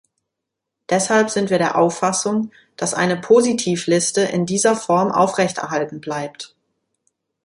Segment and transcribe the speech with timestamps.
[0.89, 6.55] Deshalb sind wir der Auffassung, dass eine Positivliste in dieser Form aufrecht erhalten bleibt.